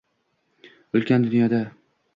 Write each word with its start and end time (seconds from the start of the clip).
Ulkan 0.93 1.29
dunyoda 1.31 1.71